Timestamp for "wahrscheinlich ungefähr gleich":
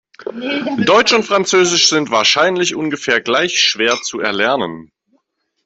2.09-3.59